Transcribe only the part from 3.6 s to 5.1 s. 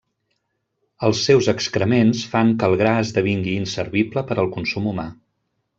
inservible per al consum humà.